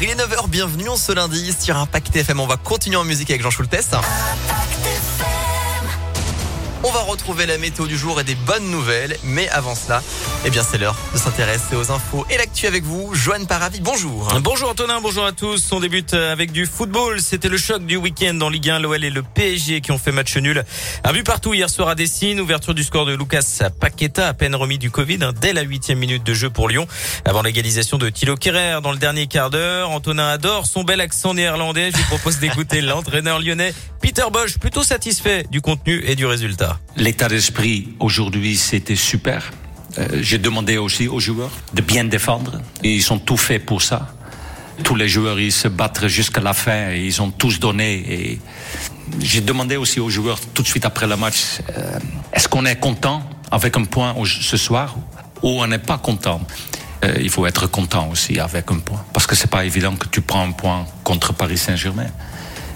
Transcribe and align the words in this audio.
Il 0.00 0.08
est 0.08 0.14
9h, 0.14 0.48
bienvenue 0.48 0.88
en 0.88 0.96
ce 0.96 1.10
lundi 1.10 1.52
sur 1.58 1.76
Impact 1.76 2.14
FM. 2.14 2.38
On 2.38 2.46
va 2.46 2.56
continuer 2.56 2.96
en 2.96 3.02
musique 3.02 3.30
avec 3.30 3.42
Jean 3.42 3.50
Schultes. 3.50 3.96
On 6.84 6.92
va 6.92 7.00
retrouver 7.00 7.44
la 7.46 7.58
météo 7.58 7.88
du 7.88 7.98
jour 7.98 8.20
et 8.20 8.24
des 8.24 8.36
bonnes 8.36 8.70
nouvelles. 8.70 9.16
Mais 9.24 9.48
avant 9.48 9.74
cela, 9.74 10.00
eh 10.44 10.50
bien, 10.50 10.62
c'est 10.62 10.78
l'heure 10.78 10.94
de 11.12 11.18
s'intéresser 11.18 11.74
aux 11.74 11.90
infos 11.90 12.24
et 12.30 12.36
l'actu 12.36 12.68
avec 12.68 12.84
vous. 12.84 13.12
Joanne 13.14 13.48
Paravi, 13.48 13.80
bonjour. 13.80 14.28
Bonjour 14.42 14.70
Antonin, 14.70 15.00
bonjour 15.00 15.24
à 15.24 15.32
tous. 15.32 15.72
On 15.72 15.80
débute 15.80 16.14
avec 16.14 16.52
du 16.52 16.66
football. 16.66 17.20
C'était 17.20 17.48
le 17.48 17.56
choc 17.56 17.84
du 17.84 17.96
week-end 17.96 18.38
en 18.42 18.48
Ligue 18.48 18.70
1. 18.70 18.78
L'OL 18.78 19.02
et 19.02 19.10
le 19.10 19.22
PSG 19.22 19.80
qui 19.80 19.90
ont 19.90 19.98
fait 19.98 20.12
match 20.12 20.36
nul. 20.36 20.64
Un 21.02 21.12
but 21.12 21.26
partout 21.26 21.52
hier 21.52 21.68
soir 21.68 21.88
à 21.88 21.94
Dessine. 21.96 22.40
Ouverture 22.40 22.74
du 22.74 22.84
score 22.84 23.06
de 23.06 23.14
Lucas 23.14 23.58
Paqueta, 23.80 24.28
à 24.28 24.34
peine 24.34 24.54
remis 24.54 24.78
du 24.78 24.92
Covid, 24.92 25.18
hein, 25.22 25.32
dès 25.40 25.52
la 25.52 25.62
huitième 25.62 25.98
minute 25.98 26.22
de 26.22 26.34
jeu 26.34 26.48
pour 26.48 26.68
Lyon. 26.68 26.86
Avant 27.24 27.42
l'égalisation 27.42 27.98
de 27.98 28.08
Thilo 28.08 28.36
Kerrer 28.36 28.78
dans 28.82 28.92
le 28.92 28.98
dernier 28.98 29.26
quart 29.26 29.50
d'heure. 29.50 29.90
Antonin 29.90 30.28
adore 30.28 30.66
son 30.66 30.84
bel 30.84 31.00
accent 31.00 31.34
néerlandais. 31.34 31.90
Je 31.90 31.96
vous 31.96 32.04
propose 32.04 32.38
d'écouter 32.38 32.80
l'entraîneur 32.82 33.40
lyonnais 33.40 33.74
Peter 34.00 34.24
Bosch, 34.32 34.58
plutôt 34.58 34.84
satisfait 34.84 35.44
du 35.50 35.60
contenu 35.60 36.04
et 36.06 36.14
du 36.14 36.24
résultat. 36.24 36.67
L'état 36.96 37.28
d'esprit 37.28 37.88
aujourd'hui, 38.00 38.56
c'était 38.56 38.96
super. 38.96 39.50
Euh, 39.98 40.06
J'ai 40.20 40.38
demandé 40.38 40.76
aussi 40.78 41.08
aux 41.08 41.20
joueurs 41.20 41.50
de 41.74 41.80
bien 41.82 42.04
défendre. 42.04 42.60
Ils 42.82 43.12
ont 43.12 43.18
tout 43.18 43.36
fait 43.36 43.58
pour 43.58 43.82
ça. 43.82 44.14
Tous 44.84 44.94
les 44.94 45.08
joueurs, 45.08 45.40
ils 45.40 45.52
se 45.52 45.68
battent 45.68 46.06
jusqu'à 46.06 46.40
la 46.40 46.54
fin. 46.54 46.90
Et 46.92 47.04
ils 47.04 47.20
ont 47.20 47.30
tous 47.30 47.58
donné. 47.58 47.94
Et 48.08 48.40
j'ai 49.20 49.40
demandé 49.40 49.76
aussi 49.76 50.00
aux 50.00 50.10
joueurs 50.10 50.38
tout 50.54 50.62
de 50.62 50.68
suite 50.68 50.84
après 50.84 51.06
le 51.06 51.16
match, 51.16 51.60
euh, 51.76 51.98
est-ce 52.32 52.48
qu'on 52.48 52.64
est 52.66 52.76
content 52.76 53.22
avec 53.50 53.76
un 53.76 53.84
point 53.84 54.14
ce 54.24 54.56
soir 54.56 54.96
ou 55.42 55.62
on 55.62 55.66
n'est 55.66 55.78
pas 55.78 55.98
content? 55.98 56.40
Euh, 57.04 57.14
Il 57.20 57.30
faut 57.30 57.46
être 57.46 57.66
content 57.66 58.08
aussi 58.10 58.38
avec 58.38 58.70
un 58.70 58.78
point. 58.78 59.04
Parce 59.12 59.26
que 59.26 59.34
c'est 59.34 59.50
pas 59.50 59.64
évident 59.64 59.96
que 59.96 60.06
tu 60.08 60.20
prends 60.20 60.42
un 60.46 60.52
point 60.52 60.86
contre 61.04 61.32
Paris 61.32 61.58
Saint-Germain. 61.58 62.10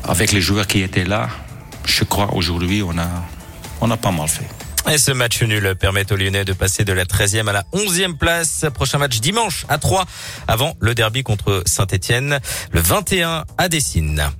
Avec 0.04 0.32
les 0.32 0.40
joueurs 0.40 0.66
qui 0.66 0.80
étaient 0.82 1.04
là, 1.04 1.28
je 1.84 2.04
crois 2.04 2.34
aujourd'hui, 2.34 2.82
on 2.82 2.96
a, 2.98 3.08
on 3.82 3.90
a 3.90 3.96
pas 3.96 4.12
mal 4.12 4.28
fait. 4.28 4.48
Et 4.90 4.98
ce 4.98 5.12
match 5.12 5.42
nul 5.42 5.74
permet 5.78 6.10
aux 6.12 6.16
Lyonnais 6.16 6.44
de 6.44 6.52
passer 6.52 6.84
de 6.84 6.92
la 6.92 7.04
13e 7.04 7.48
à 7.48 7.52
la 7.52 7.64
11e 7.72 8.16
place. 8.16 8.64
Prochain 8.74 8.98
match 8.98 9.20
dimanche 9.20 9.66
à 9.68 9.78
3 9.78 10.04
avant 10.48 10.74
le 10.80 10.94
derby 10.94 11.22
contre 11.22 11.62
Saint-Etienne 11.66 12.40
le 12.70 12.80
21 12.80 13.44
à 13.58 13.68
Dessine. 13.68 14.30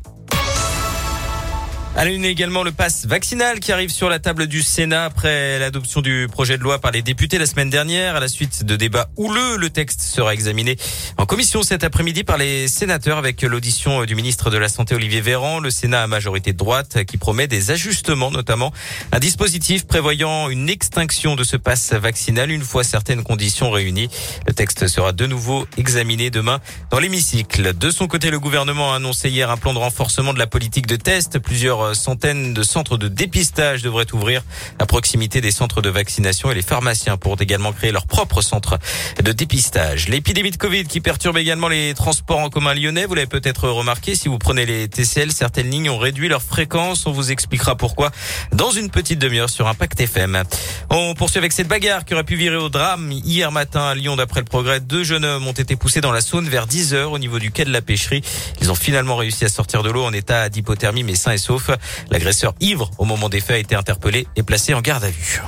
À 1.94 2.06
la 2.06 2.10
une 2.10 2.24
également 2.24 2.62
le 2.62 2.72
pass 2.72 3.04
vaccinal 3.04 3.60
qui 3.60 3.70
arrive 3.70 3.90
sur 3.90 4.08
la 4.08 4.18
table 4.18 4.46
du 4.46 4.62
Sénat 4.62 5.04
après 5.04 5.58
l'adoption 5.58 6.00
du 6.00 6.26
projet 6.32 6.56
de 6.56 6.62
loi 6.62 6.78
par 6.78 6.90
les 6.90 7.02
députés 7.02 7.36
la 7.36 7.44
semaine 7.44 7.68
dernière. 7.68 8.16
À 8.16 8.20
la 8.20 8.28
suite 8.28 8.64
de 8.64 8.76
débats 8.76 9.10
houleux, 9.18 9.58
le 9.58 9.68
texte 9.68 10.00
sera 10.00 10.32
examiné 10.32 10.78
en 11.18 11.26
commission 11.26 11.62
cet 11.62 11.84
après-midi 11.84 12.24
par 12.24 12.38
les 12.38 12.66
sénateurs 12.66 13.18
avec 13.18 13.42
l'audition 13.42 14.06
du 14.06 14.14
ministre 14.14 14.48
de 14.48 14.56
la 14.56 14.70
Santé 14.70 14.94
Olivier 14.94 15.20
Véran. 15.20 15.60
Le 15.60 15.70
Sénat 15.70 16.02
à 16.02 16.06
majorité 16.06 16.54
de 16.54 16.56
droite 16.56 17.04
qui 17.04 17.18
promet 17.18 17.46
des 17.46 17.70
ajustements, 17.70 18.30
notamment 18.30 18.72
un 19.12 19.18
dispositif 19.18 19.86
prévoyant 19.86 20.48
une 20.48 20.70
extinction 20.70 21.36
de 21.36 21.44
ce 21.44 21.58
pass 21.58 21.92
vaccinal 21.92 22.50
une 22.50 22.62
fois 22.62 22.84
certaines 22.84 23.22
conditions 23.22 23.70
réunies. 23.70 24.08
Le 24.46 24.54
texte 24.54 24.88
sera 24.88 25.12
de 25.12 25.26
nouveau 25.26 25.66
examiné 25.76 26.30
demain 26.30 26.58
dans 26.90 26.98
l'hémicycle. 26.98 27.76
De 27.76 27.90
son 27.90 28.06
côté, 28.06 28.30
le 28.30 28.40
gouvernement 28.40 28.94
a 28.94 28.96
annoncé 28.96 29.28
hier 29.28 29.50
un 29.50 29.58
plan 29.58 29.74
de 29.74 29.78
renforcement 29.78 30.32
de 30.32 30.38
la 30.38 30.46
politique 30.46 30.86
de 30.86 30.96
test. 30.96 31.38
Plusieurs 31.38 31.81
centaines 31.94 32.54
de 32.54 32.62
centres 32.62 32.96
de 32.96 33.08
dépistage 33.08 33.82
devraient 33.82 34.12
ouvrir 34.12 34.42
à 34.78 34.86
proximité 34.86 35.40
des 35.40 35.50
centres 35.50 35.82
de 35.82 35.90
vaccination 35.90 36.50
et 36.50 36.54
les 36.54 36.62
pharmaciens 36.62 37.16
pourront 37.16 37.36
également 37.36 37.72
créer 37.72 37.92
leur 37.92 38.06
propre 38.06 38.42
centre 38.42 38.78
de 39.22 39.32
dépistage. 39.32 40.08
L'épidémie 40.08 40.50
de 40.50 40.56
Covid 40.56 40.84
qui 40.84 41.00
perturbe 41.00 41.38
également 41.38 41.68
les 41.68 41.94
transports 41.94 42.38
en 42.38 42.50
commun 42.50 42.74
lyonnais, 42.74 43.06
vous 43.06 43.14
l'avez 43.14 43.26
peut-être 43.26 43.68
remarqué, 43.68 44.14
si 44.14 44.28
vous 44.28 44.38
prenez 44.38 44.66
les 44.66 44.88
TCL, 44.88 45.32
certaines 45.32 45.70
lignes 45.70 45.90
ont 45.90 45.98
réduit 45.98 46.28
leur 46.28 46.42
fréquence. 46.42 47.06
On 47.06 47.12
vous 47.12 47.30
expliquera 47.30 47.76
pourquoi 47.76 48.10
dans 48.52 48.70
une 48.70 48.90
petite 48.90 49.18
demi-heure 49.18 49.50
sur 49.50 49.66
Impact 49.66 50.00
FM. 50.00 50.42
On 50.90 51.14
poursuit 51.14 51.38
avec 51.38 51.52
cette 51.52 51.68
bagarre 51.68 52.04
qui 52.04 52.14
aurait 52.14 52.24
pu 52.24 52.36
virer 52.36 52.56
au 52.56 52.68
drame 52.68 53.10
hier 53.12 53.52
matin 53.52 53.82
à 53.88 53.94
Lyon. 53.94 54.16
D'après 54.16 54.40
le 54.40 54.46
progrès, 54.46 54.80
deux 54.80 55.04
jeunes 55.04 55.24
hommes 55.24 55.46
ont 55.46 55.52
été 55.52 55.76
poussés 55.76 56.00
dans 56.00 56.12
la 56.12 56.20
Saône 56.20 56.48
vers 56.48 56.66
10 56.66 56.94
heures 56.94 57.12
au 57.12 57.18
niveau 57.18 57.38
du 57.38 57.50
quai 57.50 57.64
de 57.64 57.72
la 57.72 57.82
pêcherie. 57.82 58.22
Ils 58.60 58.70
ont 58.70 58.74
finalement 58.74 59.16
réussi 59.16 59.44
à 59.44 59.48
sortir 59.48 59.82
de 59.82 59.90
l'eau 59.90 60.04
en 60.04 60.12
état 60.12 60.48
d'hypothermie 60.48 61.02
mais 61.02 61.14
sain 61.14 61.32
et 61.32 61.38
sauf. 61.38 61.70
L'agresseur 62.10 62.54
ivre 62.60 62.90
au 62.98 63.04
moment 63.04 63.28
des 63.28 63.40
faits 63.40 63.56
a 63.56 63.58
été 63.58 63.74
interpellé 63.74 64.26
et 64.36 64.42
placé 64.42 64.74
en 64.74 64.80
garde 64.80 65.04
à 65.04 65.10
vue. 65.10 65.40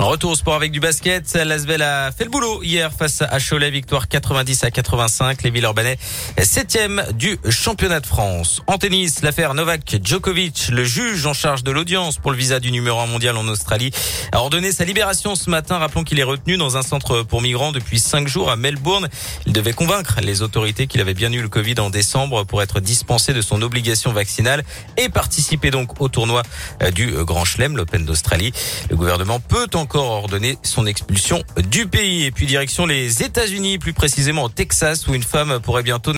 Retour 0.00 0.30
au 0.30 0.34
sport 0.36 0.54
avec 0.54 0.70
du 0.70 0.78
basket. 0.78 1.34
L'Asvel 1.34 1.82
a 1.82 2.12
fait 2.12 2.22
le 2.22 2.30
boulot 2.30 2.62
hier 2.62 2.92
face 2.92 3.20
à 3.20 3.38
Cholet. 3.40 3.68
Victoire 3.68 4.06
90 4.06 4.62
à 4.62 4.70
85. 4.70 5.42
Les 5.42 5.50
Villeurbanais, 5.50 5.98
septième 6.40 7.02
du 7.14 7.36
championnat 7.50 7.98
de 7.98 8.06
France. 8.06 8.62
En 8.68 8.78
tennis, 8.78 9.22
l'affaire 9.22 9.54
Novak 9.54 9.96
Djokovic, 10.00 10.68
le 10.70 10.84
juge 10.84 11.26
en 11.26 11.32
charge 11.32 11.64
de 11.64 11.72
l'audience 11.72 12.18
pour 12.18 12.30
le 12.30 12.36
visa 12.36 12.60
du 12.60 12.70
numéro 12.70 13.00
1 13.00 13.06
mondial 13.06 13.36
en 13.36 13.48
Australie, 13.48 13.90
a 14.30 14.38
ordonné 14.38 14.70
sa 14.70 14.84
libération 14.84 15.34
ce 15.34 15.50
matin. 15.50 15.78
Rappelons 15.78 16.04
qu'il 16.04 16.20
est 16.20 16.24
retenu 16.24 16.56
dans 16.56 16.76
un 16.76 16.82
centre 16.82 17.22
pour 17.22 17.42
migrants 17.42 17.72
depuis 17.72 17.98
cinq 17.98 18.28
jours 18.28 18.52
à 18.52 18.56
Melbourne. 18.56 19.08
Il 19.46 19.52
devait 19.52 19.72
convaincre 19.72 20.20
les 20.22 20.42
autorités 20.42 20.86
qu'il 20.86 21.00
avait 21.00 21.14
bien 21.14 21.32
eu 21.32 21.42
le 21.42 21.48
Covid 21.48 21.80
en 21.80 21.90
décembre 21.90 22.44
pour 22.44 22.62
être 22.62 22.78
dispensé 22.78 23.34
de 23.34 23.42
son 23.42 23.62
obligation 23.62 24.12
vaccinale 24.12 24.62
et 24.96 25.08
participer 25.08 25.72
donc 25.72 26.00
au 26.00 26.08
tournoi 26.08 26.44
euh, 26.84 26.92
du 26.92 27.10
Grand 27.24 27.44
Chelem, 27.44 27.76
l'Open 27.76 28.04
d'Australie. 28.04 28.52
Le 28.90 28.96
gouvernement 28.96 29.40
peut 29.40 29.66
encore 29.88 30.10
ordonner 30.10 30.58
son 30.64 30.86
expulsion 30.86 31.42
du 31.70 31.86
pays. 31.86 32.26
Et 32.26 32.30
puis 32.30 32.44
direction 32.44 32.84
les 32.84 33.22
États-Unis, 33.22 33.78
plus 33.78 33.94
précisément 33.94 34.44
au 34.44 34.48
Texas, 34.50 35.06
où 35.06 35.14
une 35.14 35.22
femme 35.22 35.60
pourrait 35.60 35.82
bientôt 35.82 35.98